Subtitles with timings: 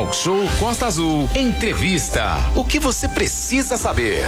[0.00, 1.28] Talk Show Costa Azul.
[1.36, 2.24] Entrevista.
[2.56, 4.22] O que você precisa saber?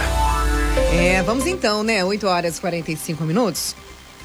[0.93, 2.05] É, vamos então, né?
[2.05, 3.75] 8 horas e 45 minutos.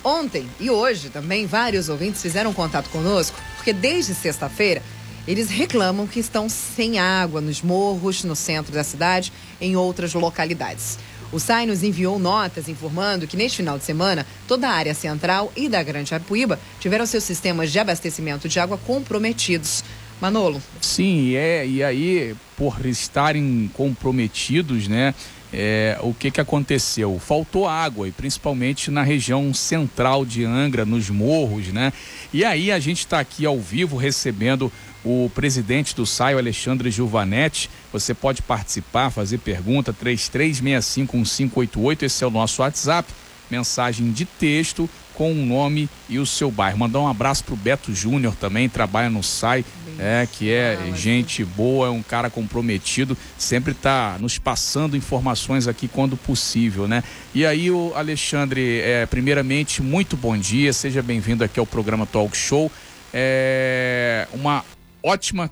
[0.04, 4.82] Ontem e hoje também vários ouvintes fizeram contato conosco, porque desde sexta-feira
[5.26, 10.98] eles reclamam que estão sem água nos morros, no centro da cidade, em outras localidades.
[11.30, 15.52] O SAI nos enviou notas informando que neste final de semana toda a área central
[15.54, 19.84] e da Grande Arpuíba tiveram seus sistemas de abastecimento de água comprometidos.
[20.20, 20.62] Manolo.
[20.80, 25.14] Sim, é, e aí, por estarem comprometidos, né?
[25.50, 27.18] É, o que, que aconteceu?
[27.18, 31.90] Faltou água, e principalmente na região central de Angra, nos morros, né?
[32.32, 34.70] E aí a gente está aqui ao vivo recebendo
[35.04, 37.70] o presidente do SAI, Alexandre Gilvanetti.
[37.92, 43.10] Você pode participar, fazer pergunta, 33651588, esse é o nosso WhatsApp.
[43.50, 46.78] Mensagem de texto com o nome e o seu bairro.
[46.78, 49.64] Mandar um abraço pro Beto Júnior também, trabalha no SAI,
[49.98, 55.66] é, que é ah, gente boa, é um cara comprometido, sempre está nos passando informações
[55.66, 57.02] aqui quando possível, né?
[57.34, 62.36] E aí, o Alexandre, é, primeiramente, muito bom dia, seja bem-vindo aqui ao programa Talk
[62.36, 62.70] Show.
[63.12, 64.64] É uma
[65.02, 65.50] ótima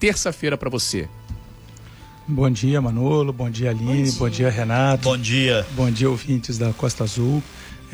[0.00, 1.08] terça-feira para você.
[2.26, 3.32] Bom dia, Manolo.
[3.32, 3.86] Bom dia, Aline.
[3.86, 4.12] Bom dia.
[4.18, 5.04] bom dia, Renato.
[5.04, 5.64] Bom dia.
[5.76, 7.40] Bom dia, ouvintes da Costa Azul.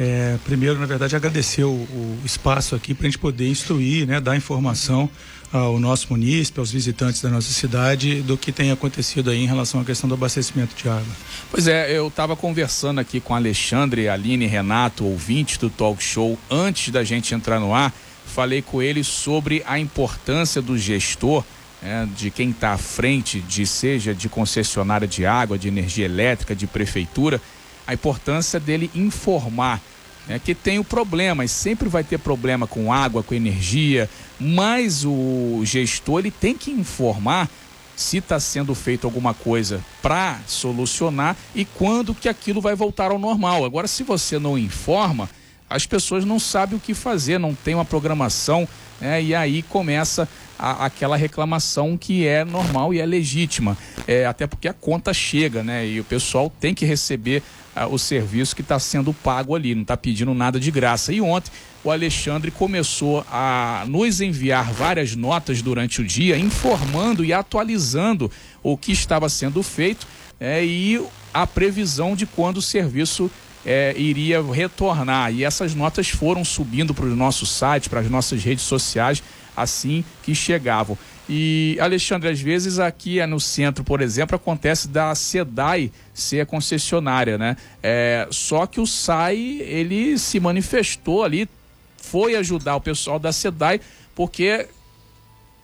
[0.02, 4.20] É, primeiro, na verdade, agradecer o, o espaço aqui para a gente poder instruir, né,
[4.20, 5.08] dar informação
[5.52, 9.80] ao nosso município, aos visitantes da nossa cidade, do que tem acontecido aí em relação
[9.80, 11.06] à questão do abastecimento de água.
[11.48, 16.92] Pois é, eu estava conversando aqui com Alexandre, Aline, Renato, ouvintes do Talk Show, antes
[16.92, 17.94] da gente entrar no ar,
[18.26, 21.44] falei com ele sobre a importância do gestor
[21.80, 26.56] é, de quem está à frente, de seja de concessionária de água, de energia elétrica,
[26.56, 27.40] de prefeitura,
[27.86, 29.80] a importância dele informar
[30.28, 35.04] é, que tem o problema, e sempre vai ter problema com água, com energia, mas
[35.04, 37.48] o gestor ele tem que informar
[37.96, 43.18] se está sendo feito alguma coisa para solucionar e quando que aquilo vai voltar ao
[43.18, 43.64] normal.
[43.64, 45.28] Agora, se você não informa,
[45.72, 48.68] as pessoas não sabem o que fazer, não tem uma programação,
[49.00, 49.22] né?
[49.22, 50.28] e aí começa
[50.58, 55.62] a, aquela reclamação que é normal e é legítima, é, até porque a conta chega,
[55.62, 55.86] né?
[55.86, 57.42] E o pessoal tem que receber
[57.74, 61.12] ah, o serviço que está sendo pago ali, não está pedindo nada de graça.
[61.12, 61.50] E ontem
[61.82, 68.30] o Alexandre começou a nos enviar várias notas durante o dia, informando e atualizando
[68.62, 70.06] o que estava sendo feito
[70.38, 73.30] é, e a previsão de quando o serviço
[73.64, 75.32] é, iria retornar.
[75.32, 79.22] E essas notas foram subindo para o nosso site, para as nossas redes sociais,
[79.56, 80.96] assim que chegavam.
[81.28, 86.46] E, Alexandre, às vezes aqui é no centro, por exemplo, acontece da SEDAI ser a
[86.46, 87.56] concessionária, né?
[87.82, 91.48] É, só que o SAI, ele se manifestou ali,
[91.96, 93.80] foi ajudar o pessoal da SEDAI,
[94.14, 94.66] porque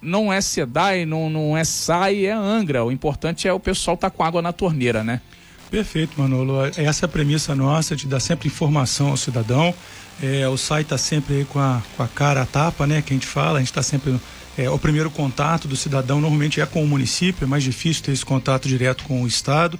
[0.00, 2.84] não é SEDAI, não, não é SAI, é Angra.
[2.84, 5.20] O importante é o pessoal tá com água na torneira, né?
[5.70, 6.64] Perfeito, Manolo.
[6.76, 9.74] Essa é a premissa nossa de dar sempre informação ao cidadão.
[10.22, 13.02] É, o SAI está sempre com a, com a cara a tapa, né?
[13.02, 14.18] Que a gente fala, a gente está sempre.
[14.56, 18.12] É, o primeiro contato do cidadão normalmente é com o município, é mais difícil ter
[18.12, 19.78] esse contato direto com o Estado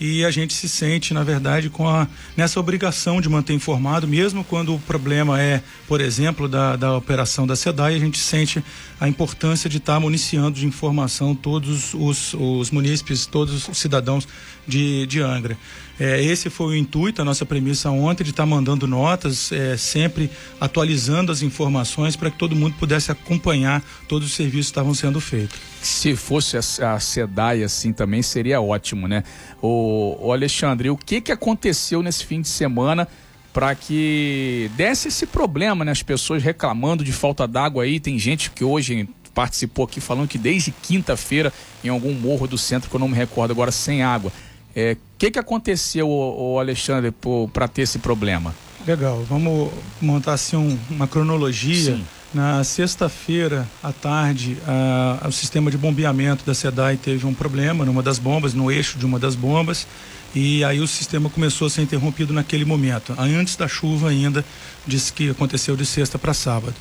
[0.00, 4.44] e a gente se sente, na verdade, com a, nessa obrigação de manter informado, mesmo
[4.44, 8.62] quando o problema é, por exemplo, da, da operação da SEDAI, a gente sente
[9.00, 14.26] a importância de estar tá municiando de informação todos os, os munícipes, todos os cidadãos
[14.66, 15.58] de, de Angra.
[15.98, 19.76] É, esse foi o intuito, a nossa premissa ontem, de estar tá mandando notas, é,
[19.76, 20.30] sempre
[20.60, 25.20] atualizando as informações para que todo mundo pudesse acompanhar todos os serviços que estavam sendo
[25.20, 25.67] feitos.
[25.82, 29.22] Se fosse a, a SEDAI assim também seria ótimo, né?
[29.62, 33.08] O, o Alexandre, o que, que aconteceu nesse fim de semana?
[33.50, 35.90] para que desse esse problema, né?
[35.90, 37.98] As pessoas reclamando de falta d'água aí.
[37.98, 41.52] Tem gente que hoje participou aqui falando que desde quinta-feira,
[41.82, 44.30] em algum morro do centro, que eu não me recordo agora, sem água.
[44.30, 44.32] O
[44.76, 47.12] é, que, que aconteceu, o, o Alexandre,
[47.52, 48.54] para ter esse problema?
[48.86, 51.96] Legal, vamos montar assim um, uma cronologia.
[51.96, 52.04] Sim.
[52.32, 58.02] Na sexta-feira à tarde, a, o sistema de bombeamento da SEDAI teve um problema numa
[58.02, 59.86] das bombas, no eixo de uma das bombas
[60.34, 63.14] e aí o sistema começou a ser interrompido naquele momento.
[63.18, 64.44] Antes da chuva ainda,
[64.86, 66.74] disse que aconteceu de sexta para sábado.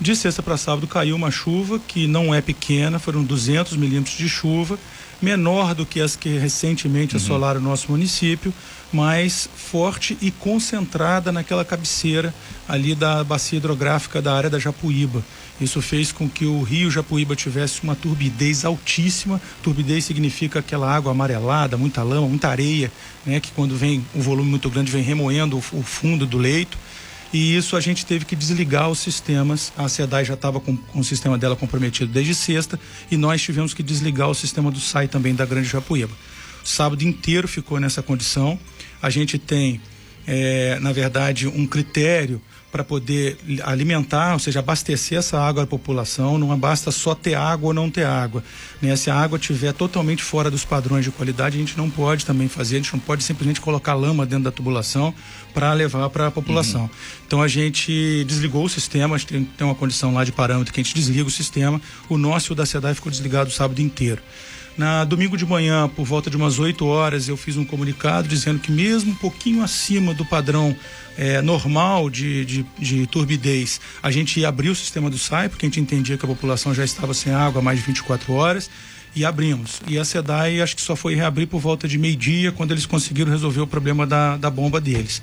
[0.00, 4.28] De sexta para sábado caiu uma chuva que não é pequena, foram 200 milímetros de
[4.28, 4.78] chuva,
[5.20, 7.22] menor do que as que recentemente uhum.
[7.22, 8.52] assolaram o nosso município,
[8.92, 12.32] mas forte e concentrada naquela cabeceira
[12.68, 15.24] ali da bacia hidrográfica da área da Japuíba.
[15.60, 19.40] Isso fez com que o rio Japuíba tivesse uma turbidez altíssima.
[19.62, 22.92] Turbidez significa aquela água amarelada, muita lama, muita areia,
[23.24, 26.76] né, que quando vem um volume muito grande vem remoendo o, fundo do leito.
[27.32, 29.72] e isso a gente teve que desligar os sistemas.
[29.76, 32.78] A SEDAI já estava com, com, o sistema dela comprometido desde sexta
[33.10, 36.14] e nós tivemos que desligar o sistema do SAI também da Grande Japuíba.
[36.62, 38.58] Sábado inteiro ficou nessa condição.
[39.00, 39.80] A gente tem,
[40.26, 46.36] é, na verdade, um critério para poder alimentar, ou seja, abastecer essa água à população.
[46.36, 48.44] Não basta só ter água ou não ter água.
[48.80, 48.94] Né?
[48.94, 52.46] Se a água estiver totalmente fora dos padrões de qualidade, a gente não pode também
[52.46, 55.14] fazer, a gente não pode simplesmente colocar lama dentro da tubulação
[55.54, 56.82] para levar para a população.
[56.82, 56.90] Uhum.
[57.26, 60.72] Então a gente desligou o sistema, a gente tem, tem uma condição lá de parâmetro
[60.72, 61.80] que a gente desliga o sistema.
[62.08, 64.20] O nosso e o da SEDAI ficou desligado o sábado inteiro.
[64.78, 68.60] Na domingo de manhã, por volta de umas 8 horas, eu fiz um comunicado dizendo
[68.60, 70.74] que mesmo um pouquinho acima do padrão
[71.16, 75.66] é, normal de, de, de, turbidez, a gente ia abrir o sistema do SAI, porque
[75.66, 78.70] a gente entendia que a população já estava sem água há mais de 24 horas,
[79.16, 79.82] e abrimos.
[79.88, 83.32] E a SEDAI acho que só foi reabrir por volta de meio-dia, quando eles conseguiram
[83.32, 85.20] resolver o problema da, da bomba deles.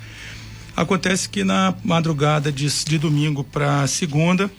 [0.75, 4.51] Acontece que na madrugada de, de domingo para segunda,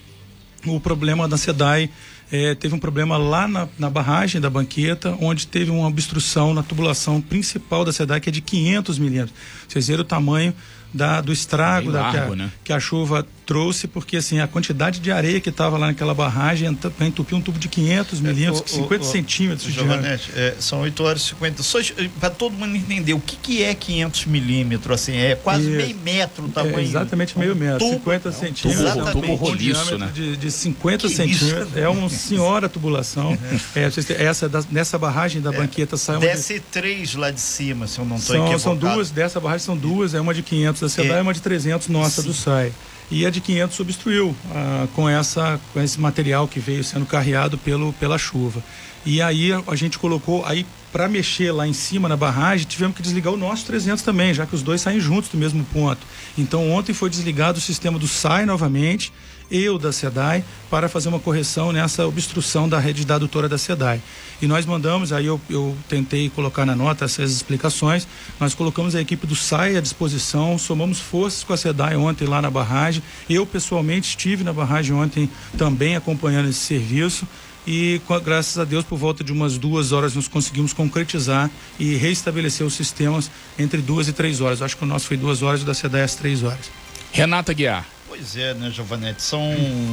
[0.64, 1.90] o problema da SEDAI
[2.30, 6.62] é, teve um problema lá na, na, barragem da banqueta, onde teve uma obstrução na
[6.62, 9.34] tubulação principal da SEDAI, que é de 500 milímetros.
[9.68, 10.52] Vocês viram o tamanho
[10.92, 12.52] da, do estrago da, largo, que, a, né?
[12.64, 16.74] que, a, chuva trouxe, porque assim, a quantidade de areia que estava lá naquela barragem
[16.74, 20.32] para entupir um tubo de 500 é, milímetros, é, 50 o, centímetros de diâmetro.
[20.34, 21.62] É, são 8 horas e 50.
[21.62, 21.78] Só
[22.18, 25.00] para todo mundo entender, o que, que é 500 milímetros?
[25.00, 26.78] Assim, é quase e, meio metro o tamanho.
[26.78, 28.96] É exatamente meio metro, tubo, 50 centímetros.
[28.96, 30.10] Um tubo, tubo roliço, né?
[30.12, 31.68] De, de 50 que centímetros.
[31.68, 31.78] Isso?
[31.78, 33.38] É uma senhora tubulação.
[33.76, 36.26] é, essa, da, nessa barragem da é, banqueta sai uma.
[36.26, 36.60] Desce de...
[36.60, 38.60] três lá de cima, se eu não estou equivocado.
[38.60, 41.18] São duas, dessa barragem são duas, é uma de 500 da SEDAI é.
[41.18, 42.28] e uma de 300 nossa Sim.
[42.28, 42.72] do SAI
[43.10, 47.56] e a de 500 obstruiu ah, com, essa, com esse material que veio sendo carreado
[47.58, 48.62] pelo, pela chuva.
[49.04, 53.02] E aí a gente colocou, aí para mexer lá em cima na barragem, tivemos que
[53.02, 56.04] desligar o nosso 300 também, já que os dois saem juntos do mesmo ponto.
[56.36, 59.12] Então ontem foi desligado o sistema do SAI novamente
[59.50, 63.58] e o da SEDAI para fazer uma correção nessa obstrução da rede da adutora da
[63.58, 64.00] SEDAI.
[64.40, 68.06] E nós mandamos, aí eu, eu tentei colocar na nota essas explicações,
[68.38, 72.42] nós colocamos a equipe do SAI à disposição, somamos forças com a SEDAI ontem lá
[72.42, 73.02] na barragem.
[73.28, 77.26] Eu pessoalmente estive na barragem ontem também acompanhando esse serviço
[77.66, 81.50] e graças a Deus por volta de umas duas horas nós conseguimos concretizar
[81.80, 83.28] e reestabelecer os sistemas
[83.58, 84.62] entre duas e três horas.
[84.62, 86.70] Acho que o nosso foi duas horas e o da às três horas.
[87.12, 87.95] Renata Guiar.
[88.16, 89.22] Pois é, né, Giovanete?
[89.22, 89.42] São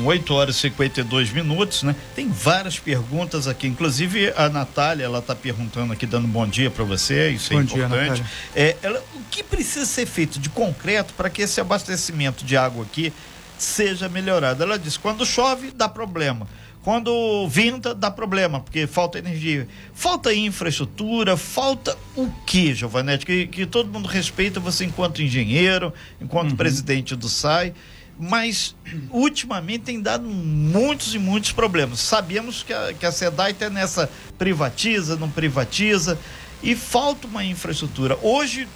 [0.06, 1.94] 8 horas e 52 minutos, né?
[2.16, 6.86] Tem várias perguntas aqui, inclusive a Natália, ela está perguntando aqui, dando bom dia para
[6.86, 8.24] você, isso é bom é importante.
[8.56, 12.86] É, ela, o que precisa ser feito de concreto para que esse abastecimento de água
[12.86, 13.12] aqui
[13.58, 14.64] seja melhorado?
[14.64, 16.48] Ela diz: quando chove, dá problema.
[16.81, 19.68] Quando vinta, dá problema, porque falta energia.
[19.94, 23.26] Falta infraestrutura, falta o que, Giovanete?
[23.26, 26.58] Que, que todo mundo respeita você enquanto engenheiro, enquanto uhum.
[26.58, 27.74] presidente do SAI
[28.30, 28.75] mas
[29.12, 32.00] ultimamente tem dado muitos e muitos problemas.
[32.00, 36.18] Sabemos que a, que a SEDAI está nessa privatiza, não privatiza,
[36.62, 38.18] e falta uma infraestrutura.
[38.22, 38.68] Hoje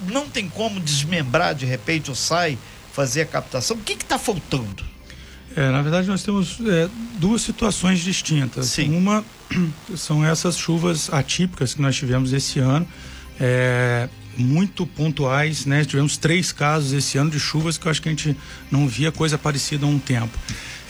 [0.00, 2.58] não tem como desmembrar de repente o SAI,
[2.92, 3.76] fazer a captação.
[3.76, 4.84] O que está faltando?
[5.54, 6.88] É, na verdade, nós temos é,
[7.18, 8.66] duas situações distintas.
[8.66, 8.96] Sim.
[8.96, 9.24] Uma
[9.96, 12.86] são essas chuvas atípicas que nós tivemos esse ano.
[13.38, 15.84] É, muito pontuais, né?
[15.84, 18.36] Tivemos três casos esse ano de chuvas que eu acho que a gente
[18.70, 20.38] não via coisa parecida há um tempo.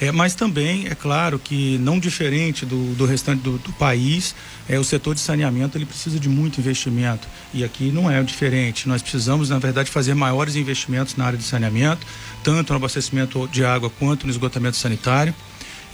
[0.03, 4.35] É, mas também é claro que não diferente do, do restante do, do, país,
[4.69, 8.89] é, o setor de saneamento ele precisa de muito investimento e aqui não é diferente.
[8.89, 12.05] Nós precisamos na verdade fazer maiores investimentos na área de saneamento,
[12.43, 15.33] tanto no abastecimento de água quanto no esgotamento sanitário.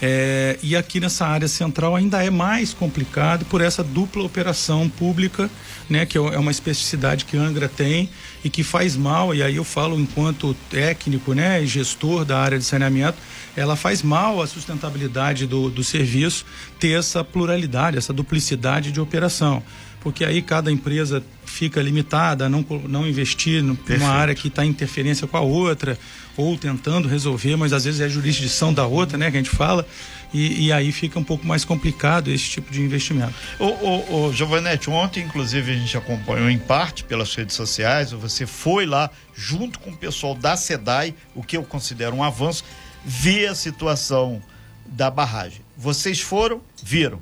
[0.01, 5.49] É, e aqui nessa área central ainda é mais complicado por essa dupla operação pública,
[5.89, 8.09] né, que é, é uma especificidade que Angra tem
[8.43, 12.57] e que faz mal, e aí eu falo enquanto técnico né, e gestor da área
[12.57, 13.17] de saneamento,
[13.57, 16.45] ela faz mal à sustentabilidade do, do serviço
[16.79, 19.61] ter essa pluralidade, essa duplicidade de operação
[20.01, 24.69] porque aí cada empresa fica limitada a não, não investir numa área que está em
[24.69, 25.97] interferência com a outra,
[26.37, 29.49] ou tentando resolver, mas às vezes é a jurisdição da outra, né, que a gente
[29.49, 29.85] fala,
[30.33, 33.33] e, e aí fica um pouco mais complicado esse tipo de investimento.
[33.59, 38.45] Ô, ô, ô Giovanetti, ontem, inclusive, a gente acompanhou em parte pelas redes sociais, você
[38.45, 42.63] foi lá junto com o pessoal da SEDAI, o que eu considero um avanço,
[43.03, 44.41] ver a situação
[44.85, 45.61] da barragem.
[45.75, 47.21] Vocês foram, viram.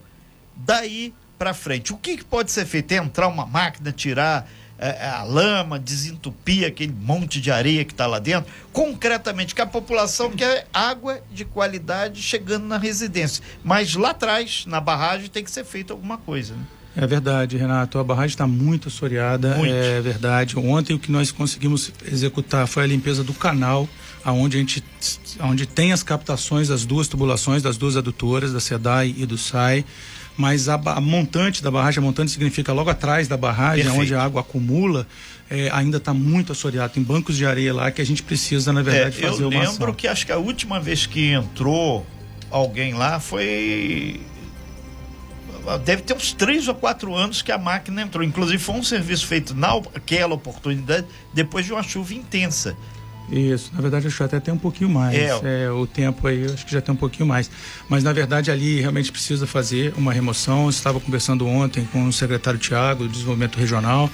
[0.56, 1.94] Daí para frente.
[1.94, 2.92] O que, que, pode ser feito?
[2.92, 8.20] Entrar uma máquina, tirar é, a lama, desentupir aquele monte de areia que está lá
[8.20, 8.52] dentro?
[8.72, 13.44] Concretamente, que a população quer água de qualidade chegando na residência.
[13.64, 16.54] Mas lá atrás, na barragem, tem que ser feito alguma coisa.
[16.56, 16.64] Né?
[17.00, 18.00] É verdade, Renato.
[18.00, 19.72] A barragem está muito assoreada, muito.
[19.72, 20.58] é verdade.
[20.58, 23.88] Ontem o que nós conseguimos executar foi a limpeza do canal,
[24.26, 24.84] aonde a gente,
[25.40, 29.86] onde tem as captações das duas tubulações, das duas adutoras, da SEDAI e do SAI.
[30.38, 34.04] Mas a, a montante da barragem, a montante significa logo atrás da barragem, Perfeito.
[34.04, 35.08] onde a água acumula,
[35.50, 36.94] é, ainda está muito assoreado.
[36.94, 39.72] Tem bancos de areia lá que a gente precisa, na verdade, é, fazer uma Eu
[39.72, 42.06] lembro que acho que a última vez que entrou
[42.52, 44.22] alguém lá foi
[45.84, 48.24] deve ter uns três ou quatro anos que a máquina entrou.
[48.24, 52.78] Inclusive foi um serviço feito naquela oportunidade depois de uma chuva intensa.
[53.32, 55.16] Isso, na verdade acho que até tem um pouquinho mais.
[55.16, 55.66] É.
[55.66, 55.72] é.
[55.72, 57.50] o tempo aí, acho que já tem um pouquinho mais.
[57.90, 60.64] Mas na verdade ali realmente precisa fazer uma remoção.
[60.64, 64.10] Eu estava conversando ontem com o secretário Tiago do Desenvolvimento Regional.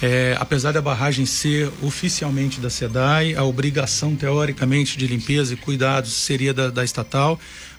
[0.00, 6.12] É, apesar da barragem ser oficialmente da SEDAI, a obrigação teoricamente de limpeza e cuidados
[6.12, 7.38] seria da, da estatal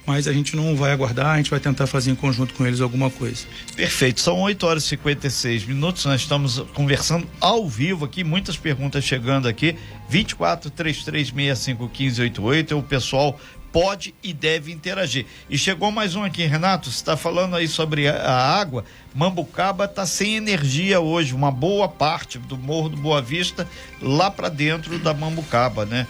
[0.10, 2.82] mas a gente não vai aguardar, a gente vai tentar fazer em conjunto com eles
[2.82, 3.46] alguma coisa.
[3.75, 9.04] Perfeito, são 8 horas e 56 minutos, nós estamos conversando ao vivo aqui, muitas perguntas
[9.04, 9.75] chegando aqui,
[10.10, 13.39] 24 3365 1588, o pessoal
[13.72, 15.28] pode e deve interagir.
[15.48, 18.84] E chegou mais um aqui, Renato, você está falando aí sobre a, água.
[19.13, 23.68] Mambucaba está sem energia hoje, uma boa parte do Morro do Boa Vista
[24.01, 26.08] lá para dentro da Mambucaba, né?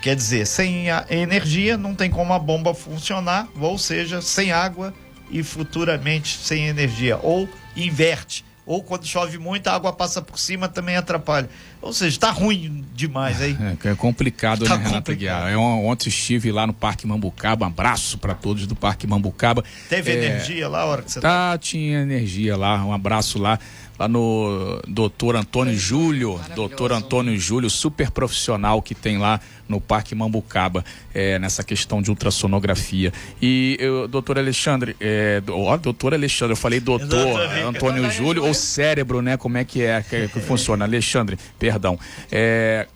[0.00, 4.94] Quer dizer, sem a energia não tem como a bomba funcionar, ou seja, sem água
[5.30, 7.18] e futuramente sem energia.
[7.22, 8.44] Ou inverte.
[8.68, 11.48] Ou quando chove muito, a água passa por cima, também atrapalha.
[11.80, 13.56] Ou seja, está ruim demais aí.
[13.82, 15.50] É, é complicado, tá né, Renata Guiar?
[15.50, 19.64] Eu, ontem estive lá no Parque Mambucaba, um abraço para todos do Parque Mambucaba.
[19.88, 21.52] Teve é, energia lá a hora que você tá?
[21.52, 23.58] Tá, tinha energia lá, um abraço lá
[23.98, 30.14] lá no doutor Antônio Júlio, doutor Antônio Júlio, super profissional que tem lá no Parque
[30.14, 33.12] Mambucaba, é, nessa questão de ultrassonografia.
[33.42, 39.20] E eu, doutor Alexandre, é, ó, doutor Alexandre, eu falei doutor Antônio Júlio, ou cérebro,
[39.20, 39.36] né?
[39.36, 40.84] Como é que é que, que funciona?
[40.84, 41.98] Alexandre, perdão.
[42.30, 42.86] É,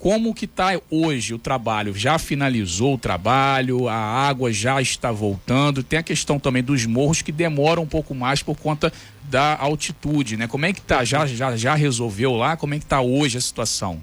[0.00, 1.94] como que está hoje o trabalho?
[1.94, 3.86] Já finalizou o trabalho?
[3.86, 5.82] A água já está voltando?
[5.82, 8.90] Tem a questão também dos morros que demoram um pouco mais por conta
[9.30, 10.48] da altitude, né?
[10.48, 11.04] Como é que tá?
[11.04, 12.56] Já, já, já resolveu lá?
[12.56, 14.02] Como é que está hoje a situação?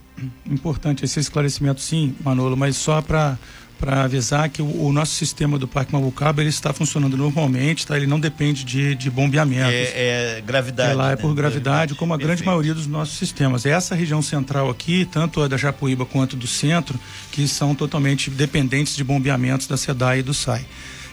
[0.50, 3.38] Importante esse esclarecimento, sim, Manolo, mas só para
[3.80, 7.96] para avisar que o, o, nosso sistema do Parque Mabucaba ele está funcionando normalmente, tá?
[7.96, 9.70] Ele não depende de, de bombeamento.
[9.70, 10.92] É, é gravidade.
[10.92, 11.36] É lá é por né?
[11.36, 13.68] gravidade, como a grande maioria dos nossos sistemas.
[13.68, 17.00] Essa região central aqui, tanto a da Japuíba quanto do centro,
[17.32, 20.66] que são totalmente dependentes de bombeamentos da SEDAI e do SAI.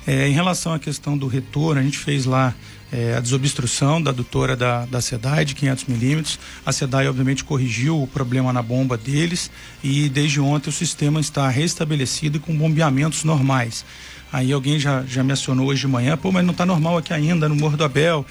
[0.06, 2.54] É, em relação à questão do retorno, a gente fez lá
[2.94, 6.38] é, a desobstrução da adutora da, da de 500 milímetros.
[6.64, 9.50] A SEDAI, obviamente, corrigiu o problema na bomba deles
[9.82, 13.84] e desde ontem o sistema está restabelecido com bombeamentos normais.
[14.32, 17.12] Aí alguém já, já me acionou hoje de manhã, pô, mas não está normal aqui
[17.12, 18.24] ainda no Morro do Abel.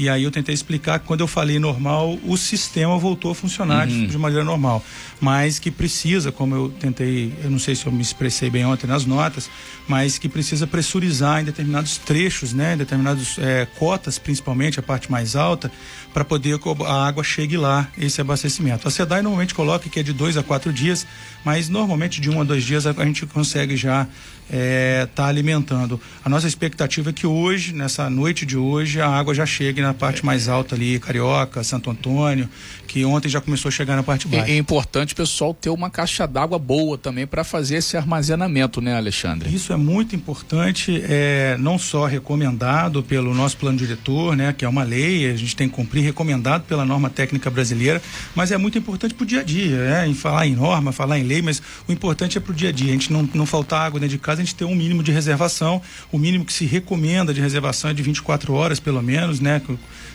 [0.00, 3.86] E aí eu tentei explicar que quando eu falei normal, o sistema voltou a funcionar
[3.86, 4.06] uhum.
[4.06, 4.82] de, maneira normal.
[5.20, 8.86] Mas que precisa, como eu tentei, eu não sei se eu me expressei bem ontem
[8.86, 9.50] nas notas,
[9.86, 12.72] mas que precisa pressurizar em determinados trechos, né?
[12.72, 15.70] Em determinadas é, cotas, principalmente a parte mais alta,
[16.14, 18.88] para poder que a água chegue lá, esse abastecimento.
[18.88, 21.06] A SEDAI normalmente coloca que é de dois a quatro dias,
[21.44, 24.06] mas normalmente de um a dois dias a, gente consegue já
[24.50, 26.00] está é, tá alimentando.
[26.24, 29.89] A nossa expectativa é que hoje, nessa noite de hoje, a água já chegue na
[29.94, 32.48] parte mais alta ali, Carioca, Santo Antônio,
[32.86, 34.50] que ontem já começou a chegar na parte baixa.
[34.50, 38.80] É, é importante o pessoal ter uma caixa d'água boa também para fazer esse armazenamento,
[38.80, 39.54] né, Alexandre?
[39.54, 44.68] Isso é muito importante, é, não só recomendado pelo nosso plano diretor, né, que é
[44.68, 48.02] uma lei, a gente tem que cumprir, recomendado pela norma técnica brasileira,
[48.34, 51.18] mas é muito importante para o dia a dia, né, em falar em norma, falar
[51.18, 53.46] em lei, mas o importante é para o dia a dia, a gente não, não
[53.46, 55.80] faltar água dentro de casa, a gente ter um mínimo de reservação,
[56.10, 59.60] o mínimo que se recomenda de reservação é de 24 horas, pelo menos, né,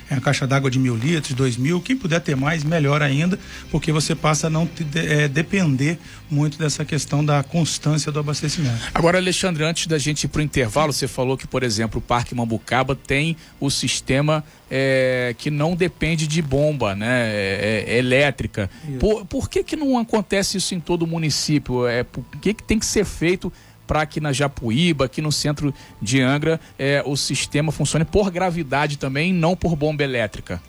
[0.10, 3.40] é a caixa d'água de mil litros, dois mil, quem puder ter mais, melhor ainda,
[3.72, 5.98] porque você passa a não te, é, depender
[6.30, 8.78] muito dessa questão da constância do abastecimento.
[8.94, 12.02] Agora, Alexandre, antes da gente ir para o intervalo, você falou que, por exemplo, o
[12.02, 18.70] Parque Mambucaba tem o sistema é, que não depende de bomba, né, é, é elétrica.
[19.00, 21.88] Por, por que que não acontece isso em todo o município?
[21.88, 23.52] É, por que que tem que ser feito
[23.86, 28.98] para aqui na Japuíba, aqui no centro de Angra, é, o sistema funcione por gravidade
[28.98, 30.62] também, não por bomba elétrica?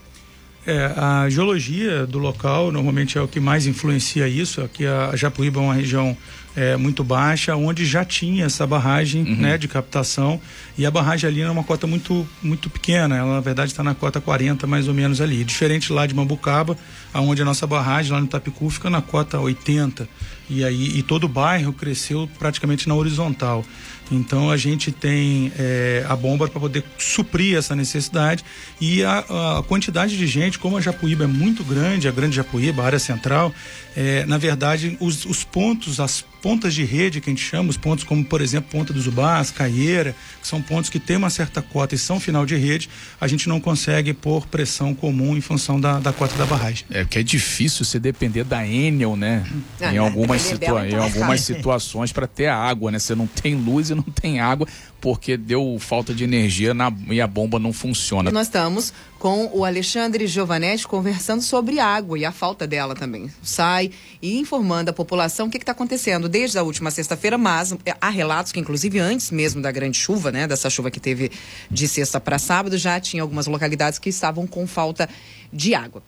[0.67, 4.61] É, a geologia do local normalmente é o que mais influencia isso.
[4.61, 6.17] Aqui a Japuíba é uma região
[6.57, 9.37] é, muito baixa, onde já tinha essa barragem uhum.
[9.37, 10.41] né, de captação
[10.77, 13.95] e a barragem ali é uma cota muito, muito pequena, ela na verdade está na
[13.95, 16.77] cota 40 mais ou menos ali, diferente lá de Mambucaba,
[17.13, 20.09] aonde a nossa barragem lá no Tapicu fica na cota 80
[20.49, 23.65] e aí e todo o bairro cresceu praticamente na horizontal.
[24.11, 28.45] Então a gente tem é, a bomba para poder suprir essa necessidade
[28.81, 32.83] e a, a, quantidade de gente, como a Japuíba é muito grande, a grande Japuíba,
[32.83, 33.53] a área central,
[33.97, 37.77] é, na verdade os, os pontos, as pontas de rede que a gente chama, os
[37.77, 41.61] pontos como, por exemplo, Ponta dos Ubás, Caieira, que são pontos que têm uma certa
[41.61, 42.89] cota e são final de rede,
[43.21, 46.85] a gente não consegue pôr pressão comum em função da, da cota da barragem.
[46.89, 49.45] É porque é difícil você depender da Enel, né?
[49.81, 53.01] Ah, em algumas, situa em algumas situações para ter água, né?
[53.01, 54.69] Você não tem luz e não tem água
[55.07, 58.29] porque deu falta de energia na, e a bomba não funciona.
[58.29, 63.31] E nós estamos com o Alexandre Giovanetti conversando sobre água e a falta dela também.
[63.41, 67.95] Sai e informando a população o que está acontecendo desde a última sexta-feira, mas é,
[68.01, 71.31] há relatos que, inclusive, antes mesmo da grande chuva, né, dessa chuva que teve
[71.71, 75.09] de sexta para sábado, já tinha algumas localidades que estavam com falta
[75.53, 76.03] de água.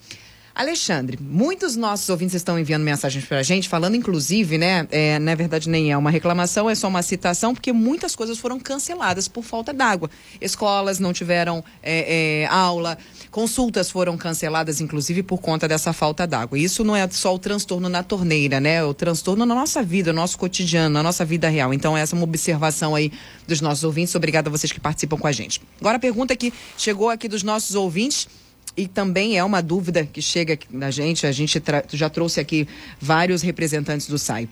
[0.59, 4.85] Alexandre, muitos nossos ouvintes estão enviando mensagens para a gente, falando inclusive, né?
[4.91, 8.59] É, na verdade, nem é uma reclamação, é só uma citação, porque muitas coisas foram
[8.59, 10.09] canceladas por falta d'água.
[10.41, 12.97] Escolas não tiveram é, é, aula,
[13.31, 16.59] consultas foram canceladas, inclusive, por conta dessa falta d'água.
[16.59, 18.75] Isso não é só o transtorno na torneira, né?
[18.75, 21.73] É o transtorno na nossa vida, no nosso cotidiano, na nossa vida real.
[21.73, 23.13] Então, essa é uma observação aí
[23.47, 24.13] dos nossos ouvintes.
[24.13, 25.61] Obrigada a vocês que participam com a gente.
[25.79, 28.27] Agora, a pergunta que chegou aqui dos nossos ouvintes
[28.75, 31.61] e também é uma dúvida que chega na gente, a gente
[31.93, 32.67] já trouxe aqui
[32.99, 34.47] vários representantes do SAI.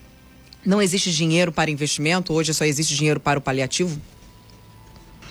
[0.64, 4.00] Não existe dinheiro para investimento, hoje só existe dinheiro para o paliativo?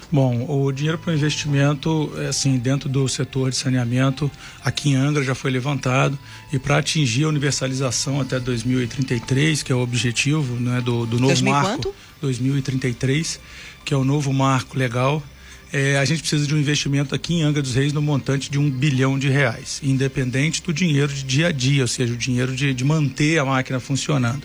[0.09, 4.31] Bom, o dinheiro para o investimento, assim, dentro do setor de saneamento,
[4.63, 6.17] aqui em Angra já foi levantado
[6.51, 11.27] e para atingir a universalização até 2033, que é o objetivo né, do, do novo
[11.27, 11.95] 2000 marco, quanto?
[12.21, 13.39] 2033,
[13.83, 15.21] que é o novo marco legal,
[15.71, 18.57] é, a gente precisa de um investimento aqui em Angra dos Reis no montante de
[18.57, 22.55] um bilhão de reais, independente do dinheiro de dia a dia, ou seja, o dinheiro
[22.55, 24.43] de, de manter a máquina funcionando.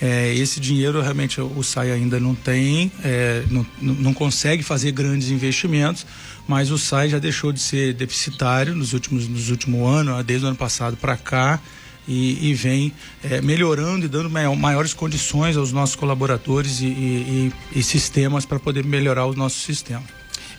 [0.00, 5.30] É, esse dinheiro realmente o SAI ainda não tem, é, não, não consegue fazer grandes
[5.30, 6.04] investimentos,
[6.46, 10.48] mas o SAI já deixou de ser deficitário nos últimos, nos últimos anos, desde o
[10.48, 11.60] ano passado para cá.
[12.08, 12.92] E, e, vem
[13.24, 18.84] é, melhorando e dando maiores condições aos nossos colaboradores e, e, e sistemas para poder
[18.84, 20.04] melhorar o nosso sistema.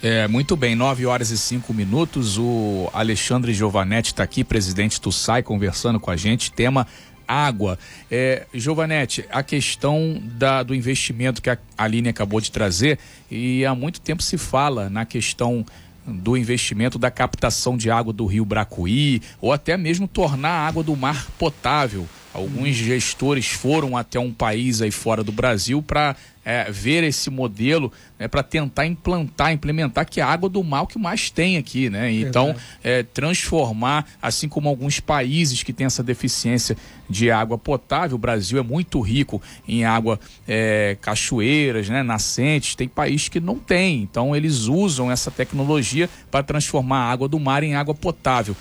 [0.01, 2.37] É, muito bem, 9 horas e 5 minutos.
[2.37, 6.51] O Alexandre Giovanetti está aqui, presidente do SAI, conversando com a gente.
[6.51, 6.85] Tema
[7.27, 7.77] água.
[8.09, 13.75] É, Giovanetti, a questão da, do investimento que a Aline acabou de trazer, e há
[13.75, 15.65] muito tempo se fala na questão
[16.05, 20.83] do investimento da captação de água do rio Bracuí, ou até mesmo tornar a água
[20.83, 22.07] do mar potável.
[22.33, 26.15] Alguns gestores foram até um país aí fora do Brasil para
[26.47, 30.87] é, ver esse modelo né, para tentar implantar, implementar que é a água do mal
[30.87, 32.09] que mais tem aqui, né?
[32.09, 36.77] Então, é, transformar, assim como alguns países que têm essa deficiência
[37.09, 42.87] de água potável, o Brasil é muito rico em água é, cachoeiras, né, nascentes, tem
[42.87, 44.01] países que não tem.
[44.01, 48.55] Então, eles usam essa tecnologia para transformar a água do mar em água potável.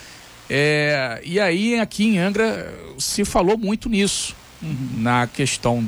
[0.50, 2.68] É, e aí, aqui em Angra,
[2.98, 4.88] se falou muito nisso, uhum.
[4.96, 5.86] na questão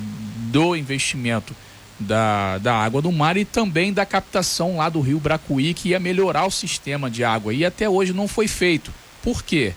[0.52, 1.56] do investimento
[1.98, 5.98] da, da água do mar e também da captação lá do rio Bracuí, que ia
[5.98, 7.52] melhorar o sistema de água.
[7.52, 8.92] E até hoje não foi feito.
[9.22, 9.74] Por quê?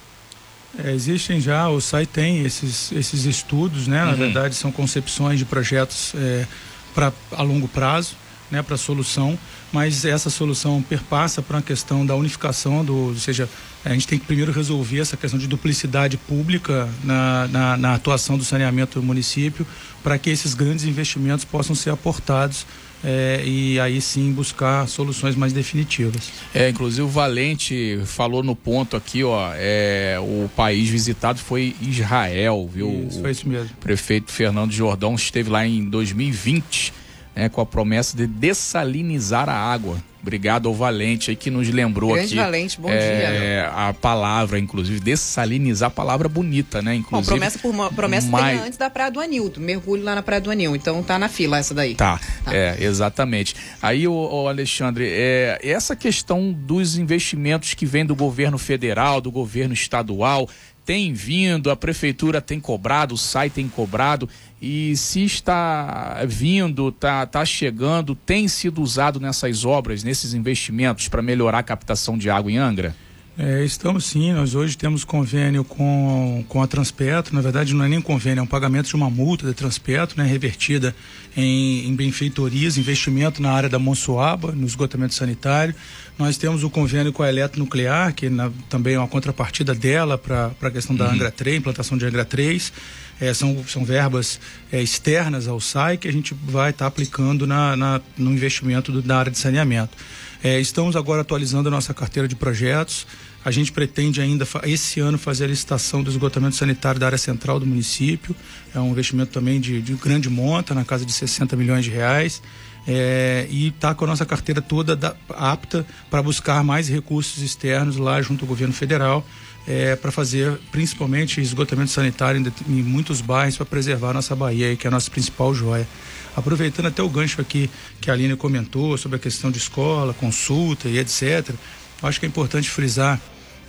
[0.77, 4.05] É, existem já, o SAI tem esses, esses estudos, né?
[4.05, 4.17] Na uhum.
[4.17, 6.45] verdade, são concepções de projetos é,
[6.93, 8.15] pra, a longo prazo,
[8.49, 8.61] né?
[8.61, 9.37] Para solução,
[9.71, 13.47] mas essa solução perpassa para a questão da unificação, do, ou seja,
[13.83, 18.37] a gente tem que primeiro resolver essa questão de duplicidade pública na, na, na atuação
[18.37, 19.65] do saneamento do município,
[20.03, 22.65] para que esses grandes investimentos possam ser aportados
[23.03, 26.31] é, e aí sim buscar soluções mais definitivas.
[26.53, 32.69] É, inclusive o Valente falou no ponto aqui, ó, é, o país visitado foi Israel,
[32.71, 33.07] viu?
[33.09, 33.69] Isso, foi isso mesmo.
[33.71, 37.00] O prefeito Fernando Jordão esteve lá em 2020
[37.41, 39.97] né, com a promessa de dessalinizar a água.
[40.21, 42.35] Obrigado ao Valente aí que nos lembrou Grande aqui.
[42.35, 43.71] Valente, bom é, dia.
[43.75, 46.93] A palavra, inclusive, dessalinizar, palavra bonita, né?
[46.93, 47.31] Inclusive.
[47.31, 48.61] Bom, promessa por promessa mas...
[48.61, 50.75] antes da Praia do Anildo, mergulho lá na Praia do Anil.
[50.75, 51.95] Então tá na fila essa daí.
[51.95, 52.55] Tá, tá.
[52.55, 53.55] é, exatamente.
[53.81, 59.73] Aí, o Alexandre, é, essa questão dos investimentos que vem do governo federal, do governo
[59.73, 60.47] estadual,
[60.85, 64.27] tem vindo, a prefeitura tem cobrado, o SAI tem cobrado,
[64.61, 71.21] e se está vindo, está tá chegando, tem sido usado nessas obras, nesses investimentos para
[71.21, 72.95] melhorar a captação de água em Angra?
[73.37, 77.87] É, estamos sim, nós hoje temos convênio com, com a Transpetro, na verdade não é
[77.87, 80.93] nem convênio, é um pagamento de uma multa da Transpetro, né, revertida
[81.35, 85.73] em, em benfeitorias, investimento na área da Monsuaba, no esgotamento sanitário.
[86.17, 90.51] Nós temos o convênio com a Eletronuclear, que na, também é uma contrapartida dela para
[90.61, 91.13] a questão da uhum.
[91.13, 92.71] Angra 3, implantação de Angra 3.
[93.19, 94.39] É, são, são verbas
[94.71, 98.91] é, externas ao SAI que a gente vai estar tá aplicando na, na, no investimento
[98.91, 99.95] do, na área de saneamento.
[100.43, 103.05] É, estamos agora atualizando a nossa carteira de projetos.
[103.45, 107.59] A gente pretende ainda esse ano fazer a licitação do esgotamento sanitário da área central
[107.59, 108.35] do município.
[108.73, 112.41] É um investimento também de, de grande monta, na casa de 60 milhões de reais.
[112.87, 117.97] É, e está com a nossa carteira toda da, apta para buscar mais recursos externos
[117.97, 119.25] lá junto ao governo federal.
[119.67, 124.87] É, para fazer principalmente esgotamento sanitário em, em muitos bairros para preservar nossa Bahia, que
[124.87, 125.87] é a nossa principal joia.
[126.35, 130.89] Aproveitando até o gancho aqui que a Aline comentou sobre a questão de escola, consulta
[130.89, 131.53] e etc.
[132.01, 133.21] Acho que é importante frisar,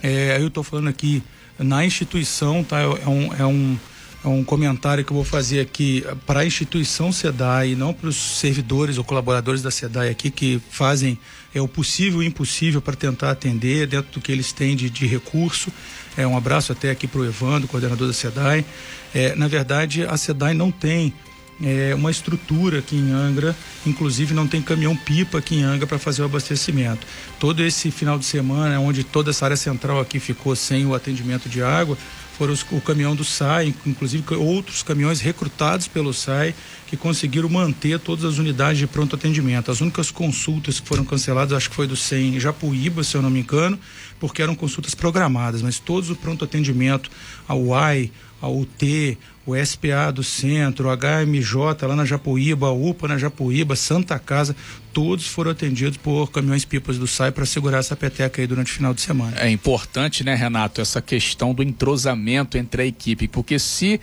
[0.03, 1.23] é, eu estou falando aqui
[1.59, 2.81] na instituição, tá?
[2.81, 3.79] É um, é um,
[4.29, 8.97] um comentário que eu vou fazer aqui para a instituição SEDAI, não para os servidores
[8.99, 11.19] ou colaboradores da SEDAI aqui que fazem
[11.55, 14.89] é, o possível e o impossível para tentar atender dentro do que eles têm de,
[14.89, 15.73] de recurso.
[16.17, 18.65] É, um abraço até aqui para o Evandro, coordenador da SEDAI.
[19.15, 21.13] É, na verdade, a SEDAI não tem
[21.63, 23.57] é, uma estrutura aqui em Angra,
[23.87, 27.07] inclusive não tem caminhão-pipa aqui em Angra para fazer o abastecimento.
[27.39, 31.49] Todo esse final de semana, onde toda essa área central aqui ficou sem o atendimento
[31.49, 31.97] de água,
[32.43, 36.53] foram os, o caminhão do SAI, inclusive outros caminhões recrutados pelo SAI,
[36.89, 39.71] que conseguiram manter todas as unidades de pronto atendimento.
[39.71, 43.31] As únicas consultas que foram canceladas, acho que foi do SEM Japuíba, se eu não
[43.31, 43.79] me engano,
[44.19, 47.09] porque eram consultas programadas, mas todos o pronto atendimento,
[47.47, 53.09] a UAI, a UT, o SPA do centro, o HMJ lá na Japuíba, a UPA
[53.09, 54.55] na Japuíba, Santa Casa,
[54.93, 58.75] todos foram atendidos por caminhões pipas do SAI para segurar essa peteca aí durante o
[58.75, 59.37] final de semana.
[59.39, 64.01] É importante, né, Renato, essa questão do entrosamento entre a equipe, porque se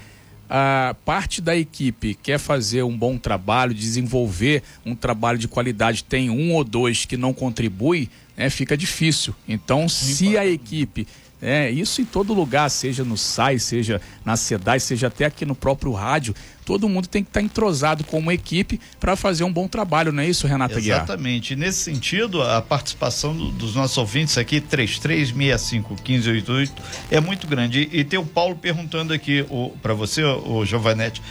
[0.49, 6.29] a parte da equipe quer fazer um bom trabalho, desenvolver um trabalho de qualidade, tem
[6.29, 9.33] um ou dois que não contribui, né, fica difícil.
[9.47, 11.07] Então, se a equipe
[11.41, 15.55] é, isso em todo lugar, seja no SAI, seja na SEDAI, seja até aqui no
[15.55, 19.67] próprio rádio, todo mundo tem que estar tá entrosado como equipe para fazer um bom
[19.67, 20.99] trabalho, não é isso, Renata Guiar?
[20.99, 21.55] Exatamente.
[21.55, 26.71] Nesse sentido, a participação do, dos nossos ouvintes aqui, 33651588,
[27.09, 27.89] é muito grande.
[27.91, 29.45] E, e tem o Paulo perguntando aqui
[29.81, 31.21] para você, o Giovanetti,